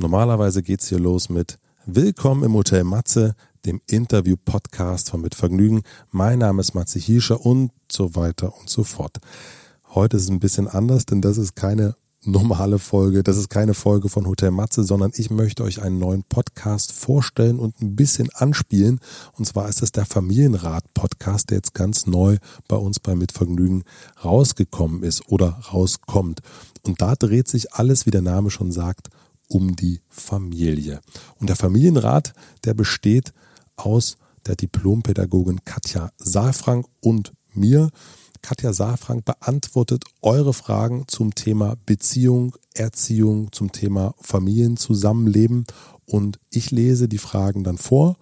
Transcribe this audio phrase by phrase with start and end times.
[0.00, 3.34] Normalerweise geht's hier los mit Willkommen im Hotel Matze,
[3.66, 5.82] dem Interview-Podcast von Mit Vergnügen.
[6.12, 9.16] Mein Name ist Matze Hirscher und so weiter und so fort.
[9.88, 13.24] Heute ist es ein bisschen anders, denn das ist keine normale Folge.
[13.24, 17.58] Das ist keine Folge von Hotel Matze, sondern ich möchte euch einen neuen Podcast vorstellen
[17.58, 19.00] und ein bisschen anspielen.
[19.32, 22.36] Und zwar ist es der Familienrat-Podcast, der jetzt ganz neu
[22.68, 23.82] bei uns bei Mitvergnügen
[24.24, 26.38] rausgekommen ist oder rauskommt.
[26.86, 29.08] Und da dreht sich alles, wie der Name schon sagt,
[29.48, 31.00] um die Familie.
[31.40, 32.32] Und der Familienrat,
[32.64, 33.32] der besteht
[33.76, 34.16] aus
[34.46, 37.90] der Diplompädagogin Katja Saalfrank und mir.
[38.42, 45.66] Katja Saalfrank beantwortet eure Fragen zum Thema Beziehung, Erziehung, zum Thema Familienzusammenleben.
[46.06, 48.16] Und ich lese die Fragen dann vor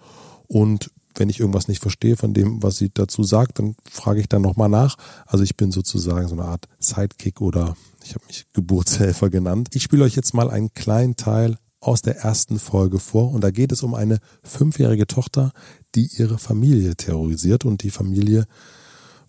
[0.48, 4.28] und wenn ich irgendwas nicht verstehe von dem, was sie dazu sagt, dann frage ich
[4.28, 4.96] dann nochmal nach.
[5.26, 9.68] Also ich bin sozusagen so eine Art Sidekick oder ich habe mich Geburtshelfer genannt.
[9.72, 13.50] Ich spiele euch jetzt mal einen kleinen Teil aus der ersten Folge vor und da
[13.50, 15.52] geht es um eine fünfjährige Tochter,
[15.94, 18.46] die ihre Familie terrorisiert und die Familie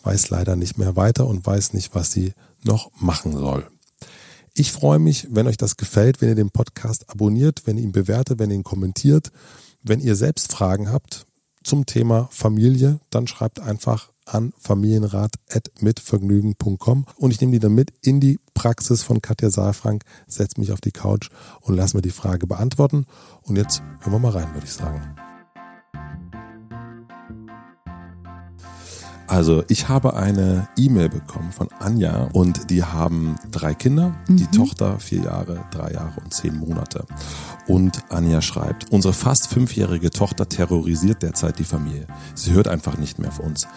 [0.03, 3.67] weiß leider nicht mehr weiter und weiß nicht, was sie noch machen soll.
[4.53, 7.91] Ich freue mich, wenn euch das gefällt, wenn ihr den Podcast abonniert, wenn ihr ihn
[7.91, 9.31] bewertet, wenn ihr ihn kommentiert.
[9.83, 11.26] Wenn ihr selbst Fragen habt
[11.67, 18.21] zum Thema Familie, dann schreibt einfach an familienrat.mitvergnügen.com und ich nehme die dann mit in
[18.21, 21.29] die Praxis von Katja Saalfrank, setze mich auf die Couch
[21.61, 23.05] und lass mir die Frage beantworten.
[23.43, 25.17] Und jetzt hören wir mal rein, würde ich sagen.
[29.27, 34.37] Also ich habe eine E-Mail bekommen von Anja und die haben drei Kinder, mhm.
[34.37, 37.05] die Tochter vier Jahre, drei Jahre und zehn Monate.
[37.67, 42.07] Und Anja schreibt, unsere fast fünfjährige Tochter terrorisiert derzeit die Familie.
[42.35, 43.67] Sie hört einfach nicht mehr auf uns.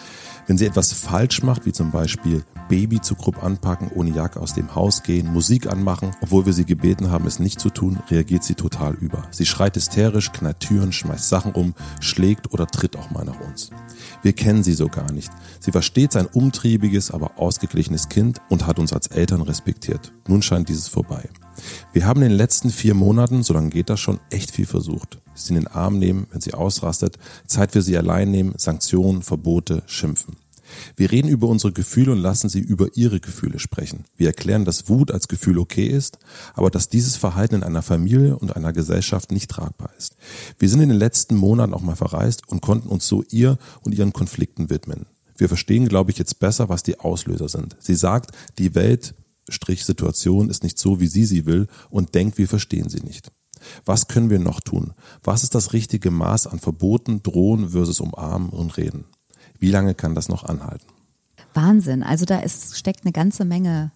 [0.47, 4.53] Wenn sie etwas falsch macht, wie zum Beispiel Baby zu grob anpacken, ohne Jacke aus
[4.53, 8.43] dem Haus gehen, Musik anmachen, obwohl wir sie gebeten haben, es nicht zu tun, reagiert
[8.43, 9.23] sie total über.
[9.31, 13.69] Sie schreit hysterisch, knallt Türen, schmeißt Sachen um, schlägt oder tritt auch mal nach uns.
[14.23, 15.31] Wir kennen sie so gar nicht.
[15.59, 20.11] Sie war stets ein umtriebiges, aber ausgeglichenes Kind und hat uns als Eltern respektiert.
[20.27, 21.29] Nun scheint dieses vorbei.
[21.93, 25.19] Wir haben in den letzten vier Monaten, so lange geht das schon, echt viel versucht.
[25.33, 29.83] Sie in den Arm nehmen, wenn sie ausrastet, Zeit für sie allein nehmen, Sanktionen, Verbote,
[29.85, 30.35] Schimpfen.
[30.95, 34.05] Wir reden über unsere Gefühle und lassen sie über ihre Gefühle sprechen.
[34.15, 36.19] Wir erklären, dass Wut als Gefühl okay ist,
[36.53, 40.15] aber dass dieses Verhalten in einer Familie und einer Gesellschaft nicht tragbar ist.
[40.59, 43.93] Wir sind in den letzten Monaten auch mal verreist und konnten uns so ihr und
[43.93, 45.05] ihren Konflikten widmen.
[45.41, 47.75] Wir verstehen, glaube ich, jetzt besser, was die Auslöser sind.
[47.79, 48.29] Sie sagt,
[48.59, 49.15] die Welt
[49.49, 53.31] Situation ist nicht so, wie sie sie will und denkt, wir verstehen sie nicht.
[53.83, 54.93] Was können wir noch tun?
[55.23, 59.05] Was ist das richtige Maß an Verboten, Drohen versus Umarmen und Reden?
[59.57, 60.85] Wie lange kann das noch anhalten?
[61.55, 62.03] Wahnsinn.
[62.03, 63.91] Also da ist, steckt eine ganze Menge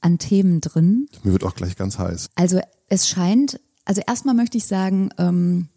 [0.00, 1.08] an Themen drin.
[1.24, 2.30] Mir wird auch gleich ganz heiß.
[2.36, 2.58] Also
[2.88, 5.68] es scheint, also erstmal möchte ich sagen, ähm,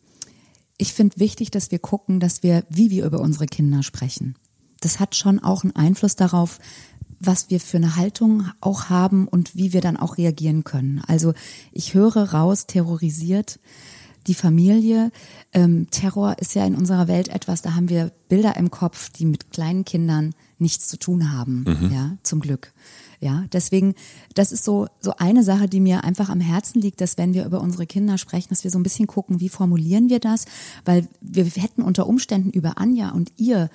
[0.78, 4.38] ich finde wichtig, dass wir gucken, dass wir, wie wir über unsere Kinder sprechen.
[4.80, 6.60] Das hat schon auch einen Einfluss darauf,
[7.20, 11.02] was wir für eine Haltung auch haben und wie wir dann auch reagieren können.
[11.06, 11.34] Also
[11.72, 13.60] ich höre raus, terrorisiert
[14.28, 15.12] die Familie.
[15.54, 19.26] Ähm, Terror ist ja in unserer Welt etwas, da haben wir Bilder im Kopf, die
[19.26, 21.66] mit kleinen Kindern nichts zu tun haben.
[21.68, 21.92] Mhm.
[21.92, 22.72] Ja, zum Glück.
[23.22, 23.96] Ja, deswegen,
[24.34, 27.46] das ist so, so eine Sache, die mir einfach am Herzen liegt, dass wenn wir
[27.46, 30.46] über unsere Kinder sprechen, dass wir so ein bisschen gucken, wie formulieren wir das,
[30.86, 33.70] weil wir hätten unter Umständen über Anja und ihr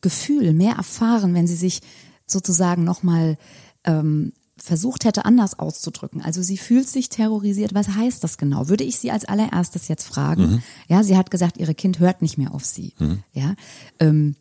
[0.00, 1.80] Gefühl mehr erfahren, wenn sie sich
[2.26, 3.36] sozusagen nochmal
[3.84, 6.22] ähm, versucht hätte, anders auszudrücken.
[6.22, 7.74] Also sie fühlt sich terrorisiert.
[7.74, 8.68] Was heißt das genau?
[8.68, 10.42] Würde ich sie als allererstes jetzt fragen?
[10.42, 10.62] Mhm.
[10.88, 12.94] Ja, sie hat gesagt, ihre Kind hört nicht mehr auf sie.
[12.98, 13.22] Mhm.
[13.32, 13.54] Ja,
[13.98, 14.36] ähm,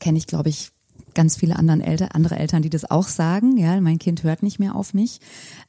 [0.00, 0.70] kenne ich, glaube ich,
[1.14, 3.56] ganz viele anderen Eltern, andere Eltern, die das auch sagen.
[3.56, 5.20] Ja, mein Kind hört nicht mehr auf mich.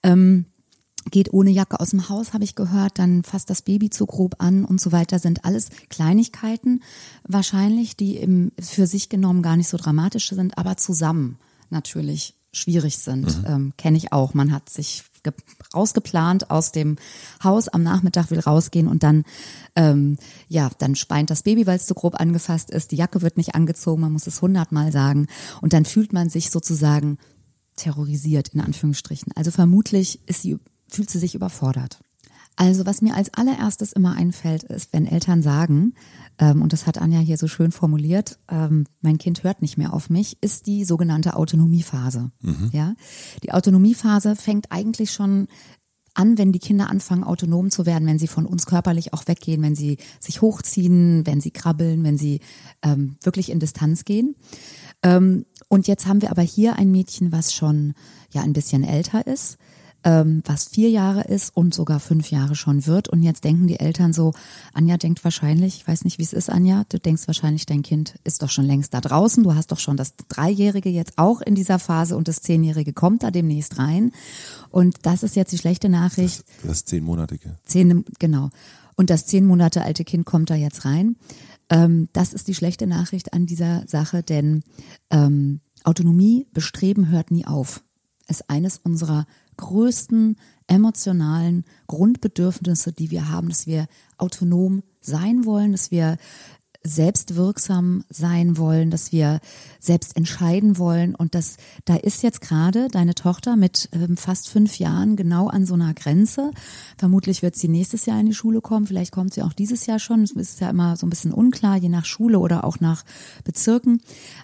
[0.03, 0.45] Ähm,
[1.09, 4.35] geht ohne Jacke aus dem Haus, habe ich gehört, dann fasst das Baby zu grob
[4.39, 6.81] an und so weiter, sind alles Kleinigkeiten
[7.27, 11.37] wahrscheinlich, die im, für sich genommen gar nicht so dramatisch sind, aber zusammen
[11.69, 13.39] natürlich schwierig sind.
[13.39, 13.45] Mhm.
[13.45, 14.33] Ähm, Kenne ich auch.
[14.33, 15.03] Man hat sich
[15.73, 16.97] rausgeplant aus dem
[17.43, 19.23] Haus, am Nachmittag will rausgehen und dann,
[19.75, 20.17] ähm,
[20.47, 23.55] ja, dann speint das Baby, weil es zu grob angefasst ist, die Jacke wird nicht
[23.55, 25.27] angezogen, man muss es hundertmal sagen
[25.61, 27.17] und dann fühlt man sich sozusagen
[27.75, 29.31] terrorisiert, in Anführungsstrichen.
[29.35, 30.57] Also vermutlich ist sie
[30.89, 31.99] fühlt sie sich überfordert.
[32.59, 35.93] Also was mir als allererstes immer einfällt, ist, wenn Eltern sagen,
[36.39, 39.93] ähm, und das hat Anja hier so schön formuliert, ähm, mein Kind hört nicht mehr
[39.93, 42.31] auf mich, ist die sogenannte Autonomiephase.
[42.41, 42.69] Mhm.
[42.73, 42.95] Ja,
[43.43, 45.47] die Autonomiephase fängt eigentlich schon
[46.15, 49.61] an, wenn die Kinder anfangen, autonom zu werden, wenn sie von uns körperlich auch weggehen,
[49.61, 52.41] wenn sie sich hochziehen, wenn sie krabbeln, wenn sie
[52.83, 54.35] ähm, wirklich in Distanz gehen.
[55.01, 57.93] Ähm, und jetzt haben wir aber hier ein Mädchen, was schon
[58.31, 59.57] ja ein bisschen älter ist
[60.03, 63.09] ähm, was vier Jahre ist und sogar fünf Jahre schon wird.
[63.09, 64.33] Und jetzt denken die Eltern so,
[64.73, 68.15] Anja denkt wahrscheinlich, ich weiß nicht, wie es ist, Anja, du denkst wahrscheinlich, dein Kind
[68.23, 69.43] ist doch schon längst da draußen.
[69.43, 73.23] Du hast doch schon das Dreijährige jetzt auch in dieser Phase und das Zehnjährige kommt
[73.23, 74.11] da demnächst rein.
[74.69, 76.43] Und das ist jetzt die schlechte Nachricht.
[76.61, 77.57] Das, das Zehnmonatige.
[77.65, 78.49] Zehn, genau.
[78.95, 81.15] Und das zehn Monate alte Kind kommt da jetzt rein.
[81.69, 84.63] Ähm, das ist die schlechte Nachricht an dieser Sache, denn
[85.09, 87.83] ähm, Autonomie, Bestreben hört nie auf.
[88.27, 89.25] Ist eines unserer
[89.59, 96.17] größten emotionalen Grundbedürfnisse, die wir haben, dass wir autonom sein wollen, dass wir
[96.81, 99.41] selbstwirksam sein wollen, dass wir
[99.79, 101.13] selbst entscheiden wollen.
[101.13, 105.65] Und das, da ist jetzt gerade deine Tochter mit ähm, fast fünf Jahren genau an
[105.65, 106.51] so einer Grenze.
[106.97, 108.87] Vermutlich wird sie nächstes Jahr in die Schule kommen.
[108.87, 110.23] Vielleicht kommt sie auch dieses Jahr schon.
[110.23, 113.03] Es ist ja immer so ein bisschen unklar, je nach Schule oder auch nach
[113.43, 114.01] Bezirken.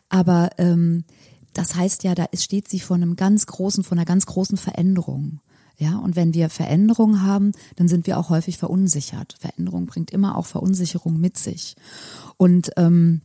[0.10, 1.06] Aber ähm,
[1.56, 5.40] das heißt ja, da steht sie vor einem ganz großen, vor einer ganz großen Veränderung.
[5.78, 9.36] Ja, und wenn wir Veränderungen haben, dann sind wir auch häufig verunsichert.
[9.40, 11.76] Veränderung bringt immer auch Verunsicherung mit sich.
[12.38, 13.22] Und ähm,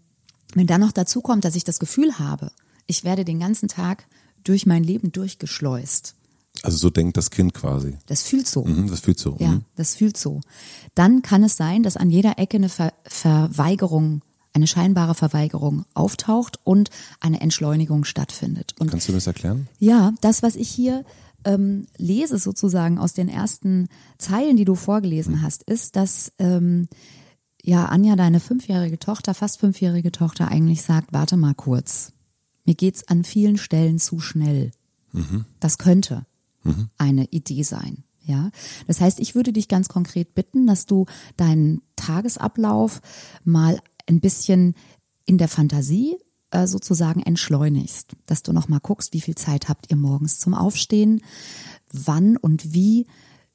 [0.55, 2.51] wenn dann noch dazu kommt, dass ich das Gefühl habe,
[2.87, 4.07] ich werde den ganzen Tag
[4.43, 6.17] durch mein Leben durchgeschleust.
[6.63, 7.99] Also so denkt das Kind quasi.
[8.07, 8.65] Das fühlt so.
[8.65, 9.37] Mhm, das fühlt so.
[9.39, 9.65] Ja, Mhm.
[9.77, 10.41] das fühlt so.
[10.97, 16.59] Dann kann es sein, dass an jeder Ecke eine Ver Verweigerung, eine scheinbare Verweigerung auftaucht
[16.65, 18.75] und eine Entschleunigung stattfindet.
[18.79, 19.69] Und Kannst du das erklären?
[19.79, 21.05] ja, das, was ich hier
[21.45, 23.89] ähm, lese sozusagen aus den ersten
[24.19, 26.89] Zeilen, die du vorgelesen hast, ist, dass ähm,
[27.63, 32.13] ja Anja, deine fünfjährige Tochter, fast fünfjährige Tochter eigentlich sagt, warte mal kurz,
[32.65, 34.71] mir geht's an vielen Stellen zu schnell.
[35.59, 36.25] Das könnte
[36.99, 38.05] eine Idee sein.
[38.23, 38.51] Ja,
[38.87, 41.07] das heißt, ich würde dich ganz konkret bitten, dass du
[41.37, 43.01] deinen Tagesablauf
[43.45, 44.75] mal ein bisschen
[45.27, 46.17] in der Fantasie
[46.51, 50.55] äh, sozusagen entschleunigst, dass du noch mal guckst, wie viel Zeit habt ihr morgens zum
[50.55, 51.23] Aufstehen,
[51.93, 53.07] wann und wie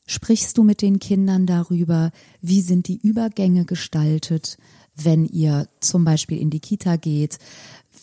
[0.08, 2.12] sprichst du mit den Kindern darüber,
[2.42, 4.58] wie sind die Übergänge gestaltet,
[4.96, 7.38] wenn ihr zum Beispiel in die Kita geht,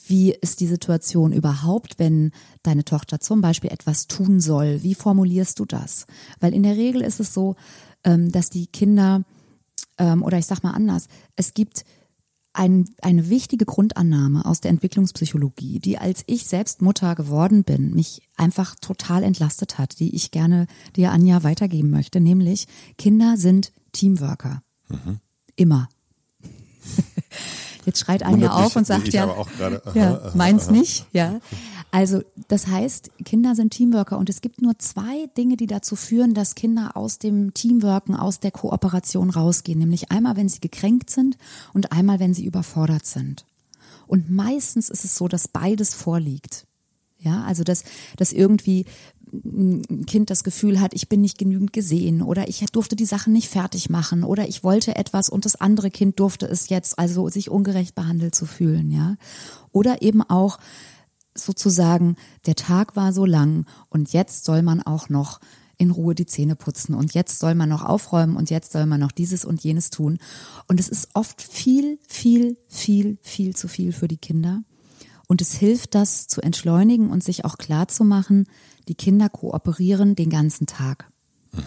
[0.06, 4.82] wie ist die Situation überhaupt, wenn deine Tochter zum Beispiel etwas tun soll?
[4.82, 6.06] Wie formulierst du das?
[6.40, 7.56] Weil in der Regel ist es so,
[8.04, 9.22] ähm, dass die Kinder,
[9.98, 11.06] ähm, oder ich sag mal anders,
[11.36, 11.84] es gibt
[12.54, 18.28] ein, eine wichtige Grundannahme aus der Entwicklungspsychologie, die als ich selbst Mutter geworden bin, mich
[18.36, 20.66] einfach total entlastet hat, die ich gerne
[20.96, 22.66] dir, Anja, weitergeben möchte, nämlich
[22.98, 24.62] Kinder sind Teamworker.
[25.56, 25.88] Immer.
[27.86, 29.46] Jetzt schreit Anja auf und sagt ja, aha,
[29.94, 30.72] ja, aha, meins aha.
[30.72, 31.40] nicht, ja.
[31.92, 36.32] Also das heißt, Kinder sind Teamworker und es gibt nur zwei Dinge, die dazu führen,
[36.32, 39.78] dass Kinder aus dem Teamworken, aus der Kooperation rausgehen.
[39.78, 41.36] Nämlich einmal, wenn sie gekränkt sind
[41.74, 43.44] und einmal, wenn sie überfordert sind.
[44.06, 46.66] Und meistens ist es so, dass beides vorliegt.
[47.18, 47.84] Ja, also dass,
[48.16, 48.86] dass irgendwie
[49.32, 53.34] ein Kind das Gefühl hat, ich bin nicht genügend gesehen oder ich durfte die Sachen
[53.34, 57.28] nicht fertig machen oder ich wollte etwas und das andere Kind durfte es jetzt, also
[57.28, 59.16] sich ungerecht behandelt zu fühlen, ja.
[59.72, 60.58] Oder eben auch
[61.34, 65.40] sozusagen, der Tag war so lang und jetzt soll man auch noch
[65.78, 69.00] in Ruhe die Zähne putzen und jetzt soll man noch aufräumen und jetzt soll man
[69.00, 70.18] noch dieses und jenes tun.
[70.68, 74.62] Und es ist oft viel, viel, viel, viel zu viel für die Kinder.
[75.26, 78.46] Und es hilft, das zu entschleunigen und sich auch klar zu machen,
[78.88, 81.10] die Kinder kooperieren den ganzen Tag.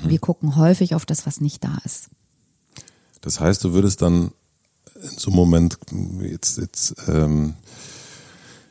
[0.04, 2.10] Wir gucken häufig auf das, was nicht da ist.
[3.22, 4.32] Das heißt, du würdest dann
[4.96, 5.78] in so einem Moment,
[6.22, 7.56] jetzt, jetzt ähm,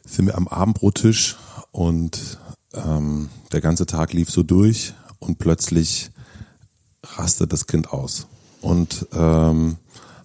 [0.06, 1.36] sind wir am Abendbrottisch
[1.70, 2.38] und
[2.72, 6.10] ähm, der ganze Tag lief so durch und plötzlich
[7.02, 8.26] rastet das Kind aus
[8.60, 9.76] und ähm,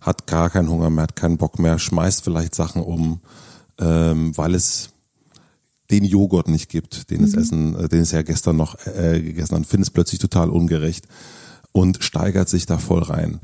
[0.02, 3.22] hat gar keinen Hunger mehr, hat keinen Bock mehr, schmeißt vielleicht Sachen um,
[3.78, 4.92] ähm, weil es
[5.92, 9.58] den Joghurt nicht gibt, den es essen, äh, den es ja gestern noch äh, gegessen
[9.58, 11.08] hat, findet es plötzlich total ungerecht
[11.72, 13.40] und steigert sich da voll rein.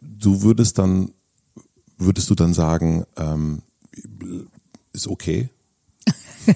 [0.00, 1.10] Du würdest dann,
[1.96, 3.62] würdest du dann sagen, ähm,
[4.94, 5.50] ist okay?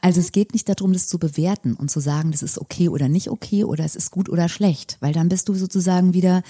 [0.00, 3.08] Also es geht nicht darum, das zu bewerten und zu sagen, das ist okay oder
[3.08, 6.42] nicht okay oder es ist gut oder schlecht, weil dann bist du sozusagen wieder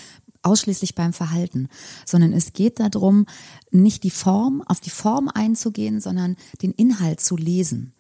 [0.43, 1.69] ausschließlich beim Verhalten,
[2.07, 3.27] sondern es geht darum,
[3.71, 7.93] nicht die Form, auf die Form einzugehen, sondern den Inhalt zu lesen.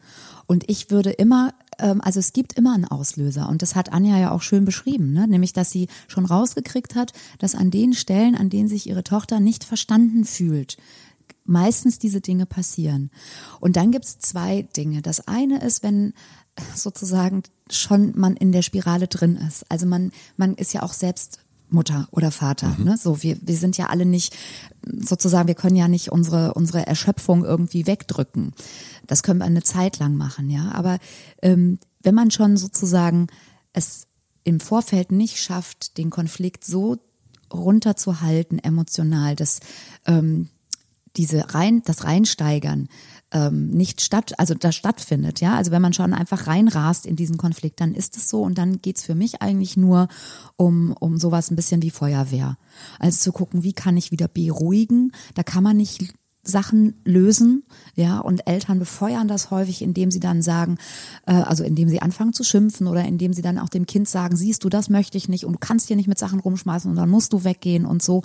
[0.46, 4.18] Und ich würde immer, ähm, also es gibt immer einen Auslöser und das hat Anja
[4.18, 5.28] ja auch schön beschrieben, ne?
[5.28, 9.38] nämlich dass sie schon rausgekriegt hat, dass an den Stellen, an denen sich ihre Tochter
[9.38, 10.76] nicht verstanden fühlt,
[11.44, 13.10] meistens diese Dinge passieren.
[13.60, 15.02] Und dann gibt's zwei Dinge.
[15.02, 16.12] Das eine ist, wenn
[16.74, 19.64] sozusagen schon man in der Spirale drin ist.
[19.70, 22.76] Also man, man ist ja auch selbst Mutter oder Vater.
[22.78, 22.96] Ne?
[22.96, 24.36] So, wir, wir sind ja alle nicht,
[24.84, 28.52] sozusagen, wir können ja nicht unsere, unsere Erschöpfung irgendwie wegdrücken.
[29.06, 30.72] Das können wir eine Zeit lang machen, ja.
[30.72, 30.98] Aber
[31.42, 33.28] ähm, wenn man schon sozusagen
[33.72, 34.06] es
[34.44, 36.96] im Vorfeld nicht schafft, den Konflikt so
[37.52, 39.60] runterzuhalten emotional, dass
[40.06, 40.48] ähm,
[41.16, 42.88] diese rein, das Reinsteigern
[43.32, 45.56] ähm, nicht statt, also das stattfindet, ja.
[45.56, 48.78] Also wenn man schon einfach reinrast in diesen Konflikt, dann ist es so und dann
[48.78, 50.08] geht's für mich eigentlich nur
[50.56, 52.56] um, um sowas ein bisschen wie Feuerwehr.
[52.98, 55.12] Also zu gucken, wie kann ich wieder beruhigen.
[55.34, 60.40] Da kann man nicht Sachen lösen, ja, und Eltern befeuern das häufig, indem sie dann
[60.40, 60.78] sagen,
[61.26, 64.36] äh, also indem sie anfangen zu schimpfen oder indem sie dann auch dem Kind sagen,
[64.36, 66.96] siehst du, das möchte ich nicht und du kannst hier nicht mit Sachen rumschmeißen und
[66.96, 68.22] dann musst du weggehen und so.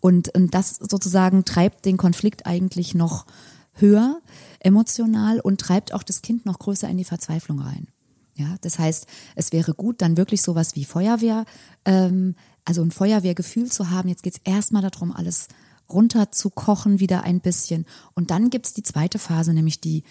[0.00, 3.26] Und, und das sozusagen treibt den Konflikt eigentlich noch
[3.72, 4.20] höher
[4.60, 7.88] emotional und treibt auch das Kind noch größer in die Verzweiflung rein.
[8.34, 11.44] Ja, das heißt, es wäre gut, dann wirklich sowas wie Feuerwehr,
[11.84, 14.08] ähm, also ein Feuerwehrgefühl zu haben.
[14.08, 15.48] Jetzt geht's erstmal darum, alles
[15.90, 17.86] runter zu kochen wieder ein bisschen.
[18.14, 20.04] Und dann gibt's die zweite Phase, nämlich die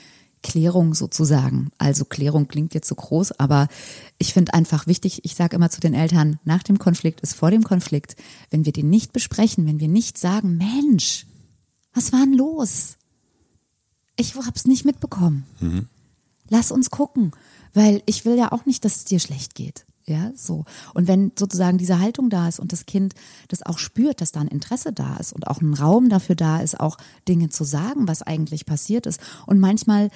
[0.43, 1.71] Klärung sozusagen.
[1.77, 3.67] Also Klärung klingt jetzt so groß, aber
[4.17, 7.51] ich finde einfach wichtig, ich sage immer zu den Eltern, nach dem Konflikt ist vor
[7.51, 8.15] dem Konflikt.
[8.49, 11.25] Wenn wir den nicht besprechen, wenn wir nicht sagen, Mensch,
[11.93, 12.97] was war denn los?
[14.15, 15.45] Ich hab's nicht mitbekommen.
[15.59, 15.87] Mhm.
[16.49, 17.31] Lass uns gucken,
[17.73, 19.86] weil ich will ja auch nicht, dass es dir schlecht geht.
[20.09, 20.63] Ja, so.
[20.93, 23.13] Und wenn sozusagen diese Haltung da ist und das Kind
[23.49, 26.61] das auch spürt, dass da ein Interesse da ist und auch ein Raum dafür da
[26.61, 26.97] ist, auch
[27.27, 29.19] Dinge zu sagen, was eigentlich passiert ist.
[29.47, 30.09] Und manchmal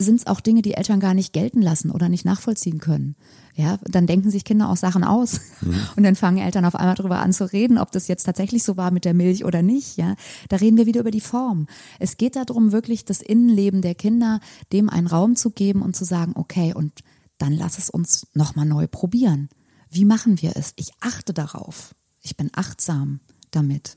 [0.00, 3.16] sind es auch Dinge, die Eltern gar nicht gelten lassen oder nicht nachvollziehen können.
[3.54, 5.80] Ja, dann denken sich Kinder auch Sachen aus mhm.
[5.96, 8.76] und dann fangen Eltern auf einmal darüber an zu reden, ob das jetzt tatsächlich so
[8.76, 9.96] war mit der Milch oder nicht.
[9.96, 10.14] Ja,
[10.48, 11.66] da reden wir wieder über die Form.
[11.98, 14.40] Es geht darum, wirklich das Innenleben der Kinder
[14.72, 16.92] dem einen Raum zu geben und zu sagen, okay, und
[17.38, 19.48] dann lass es uns nochmal neu probieren.
[19.90, 20.72] Wie machen wir es?
[20.76, 21.94] Ich achte darauf.
[22.20, 23.96] Ich bin achtsam damit.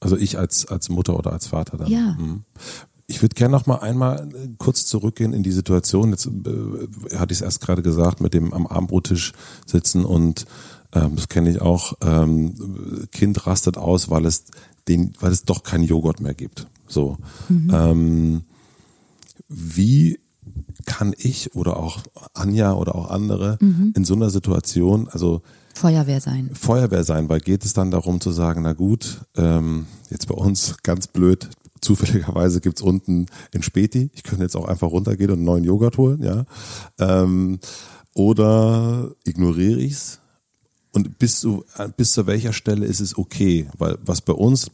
[0.00, 1.90] Also ich als, als Mutter oder als Vater dann.
[1.90, 2.16] Ja.
[2.18, 2.44] Mhm.
[3.06, 6.10] Ich würde gerne noch mal einmal äh, kurz zurückgehen in die Situation.
[6.10, 9.32] Jetzt äh, hatte ich es erst gerade gesagt, mit dem am Abendbrottisch
[9.66, 10.46] sitzen und
[10.92, 11.94] ähm, das kenne ich auch.
[12.00, 14.44] Ähm, kind rastet aus, weil es
[14.88, 16.66] den, weil es doch keinen Joghurt mehr gibt.
[16.86, 17.18] So.
[17.48, 17.70] Mhm.
[17.72, 18.44] Ähm,
[19.48, 20.20] wie
[20.86, 22.02] kann ich oder auch
[22.34, 23.92] Anja oder auch andere mhm.
[23.96, 25.42] in so einer Situation, also
[25.74, 26.50] Feuerwehr sein.
[26.52, 30.76] Feuerwehr sein, weil geht es dann darum zu sagen, na gut, ähm, jetzt bei uns
[30.84, 31.48] ganz blöd,
[31.80, 35.98] zufälligerweise gibt's unten in Späti, ich könnte jetzt auch einfach runtergehen und einen neuen Joghurt
[35.98, 36.44] holen, ja.
[36.98, 37.58] Ähm,
[38.14, 40.20] oder ignoriere ich's
[40.92, 41.64] und bis zu,
[41.96, 43.68] bis zu welcher Stelle ist es okay?
[43.76, 44.70] Weil was bei uns,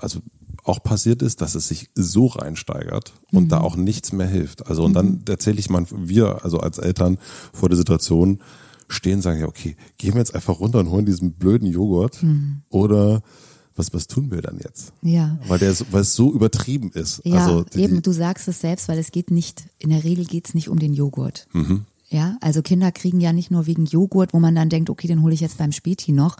[0.00, 0.18] also
[0.64, 3.48] auch passiert ist, dass es sich so reinsteigert und mhm.
[3.48, 4.66] da auch nichts mehr hilft.
[4.66, 5.24] Also und dann mhm.
[5.28, 7.18] erzähle ich mal, wir, also als Eltern
[7.52, 8.40] vor der Situation
[8.88, 12.62] stehen, sagen ja, okay, gehen wir jetzt einfach runter und holen diesen blöden Joghurt mhm.
[12.68, 13.22] oder
[13.74, 14.92] was, was tun wir dann jetzt?
[15.02, 15.38] Ja.
[15.48, 17.22] Weil der, weil es so übertrieben ist.
[17.24, 20.26] Ja, also die, eben, du sagst es selbst, weil es geht nicht, in der Regel
[20.26, 21.46] geht es nicht um den Joghurt.
[21.52, 21.86] Mhm.
[22.12, 25.22] Ja, also Kinder kriegen ja nicht nur wegen Joghurt, wo man dann denkt, okay, den
[25.22, 26.36] hole ich jetzt beim Späti noch,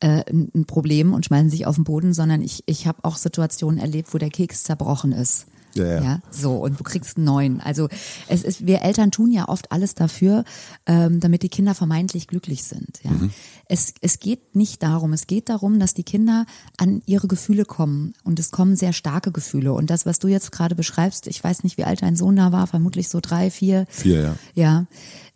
[0.00, 3.78] äh, ein Problem und schmeißen sich auf den Boden, sondern ich, ich habe auch Situationen
[3.78, 5.46] erlebt, wo der Keks zerbrochen ist.
[5.74, 6.02] Ja, ja.
[6.02, 7.60] ja, so und du kriegst einen neuen.
[7.60, 7.88] Also
[8.28, 10.44] es ist, wir Eltern tun ja oft alles dafür,
[10.86, 13.00] ähm, damit die Kinder vermeintlich glücklich sind.
[13.02, 13.30] Ja, mhm.
[13.68, 15.12] es es geht nicht darum.
[15.12, 19.32] Es geht darum, dass die Kinder an ihre Gefühle kommen und es kommen sehr starke
[19.32, 19.72] Gefühle.
[19.72, 22.52] Und das, was du jetzt gerade beschreibst, ich weiß nicht, wie alt dein Sohn da
[22.52, 23.86] war, vermutlich so drei, vier.
[23.88, 24.36] Vier, ja.
[24.54, 24.86] Ja.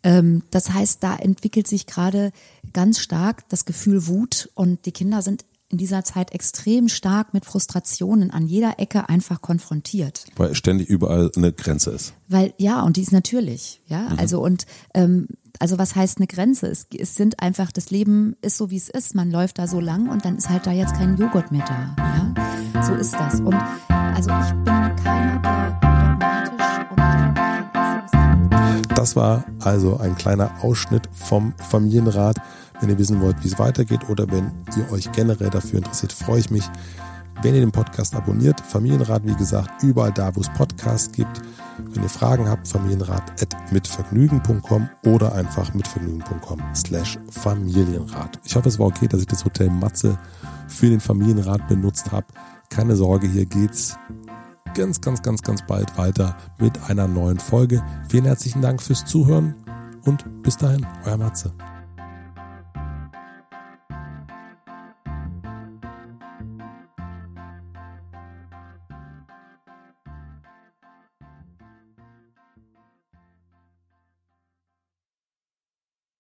[0.03, 2.31] Ähm, das heißt, da entwickelt sich gerade
[2.73, 7.45] ganz stark das Gefühl Wut und die Kinder sind in dieser Zeit extrem stark mit
[7.45, 10.25] Frustrationen an jeder Ecke einfach konfrontiert.
[10.37, 12.15] Weil ständig überall eine Grenze ist.
[12.29, 14.11] Weil ja, und die ist natürlich, ja.
[14.11, 14.19] Mhm.
[14.19, 15.27] Also und ähm,
[15.59, 16.69] also was heißt eine Grenze?
[16.69, 19.15] Es, es sind einfach, das Leben ist so wie es ist.
[19.15, 21.97] Man läuft da so lang und dann ist halt da jetzt kein Joghurt mehr da.
[21.99, 22.33] Ja?
[22.83, 23.41] So ist das.
[23.41, 23.57] Und
[23.89, 27.01] also ich bin keiner, der dogmatisch und
[28.99, 32.39] Das war also ein kleiner Ausschnitt vom Familienrat.
[32.81, 36.41] Wenn ihr wissen wollt, wie es weitergeht oder wenn ihr euch generell dafür interessiert, freue
[36.41, 36.65] ich mich,
[37.43, 38.61] wenn ihr den Podcast abonniert.
[38.61, 41.43] Familienrat, wie gesagt, überall da, wo es Podcasts gibt.
[41.79, 48.41] Wenn ihr Fragen habt, familienrat.mitvergnügen.com oder einfach mitvergnügen.com slash Familienrat.
[48.45, 50.19] Ich hoffe, es war okay, dass ich das Hotel Matze
[50.69, 52.27] für den Familienrat benutzt habe.
[52.71, 53.99] Keine Sorge, hier geht's
[54.75, 57.83] ganz, ganz, ganz, ganz bald weiter mit einer neuen Folge.
[58.09, 59.55] Vielen herzlichen Dank fürs Zuhören
[60.05, 61.53] und bis dahin, euer Matze.